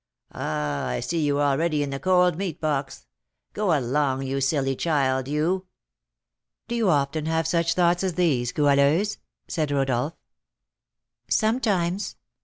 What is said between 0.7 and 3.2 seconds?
I see you already in the 'cold meat box.'